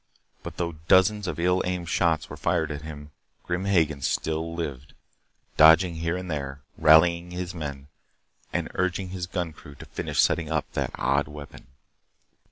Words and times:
But 0.41 0.57
though 0.57 0.77
dozens 0.87 1.27
of 1.27 1.39
ill 1.39 1.61
aimed 1.63 1.87
shots 1.87 2.27
were 2.27 2.35
fired 2.35 2.71
at 2.71 2.81
him, 2.81 3.11
Grim 3.43 3.65
Hagen 3.65 4.01
still 4.01 4.51
lived, 4.55 4.95
dodging 5.57 5.93
here 5.97 6.17
and 6.17 6.25
there, 6.31 6.63
rallying 6.75 7.29
his 7.29 7.53
men, 7.53 7.87
and 8.51 8.71
urging 8.73 9.09
his 9.09 9.27
gun 9.27 9.53
crew 9.53 9.75
to 9.75 9.85
finish 9.85 10.19
setting 10.19 10.49
up 10.51 10.65
that 10.71 10.89
odd 10.95 11.27
weapon. 11.27 11.67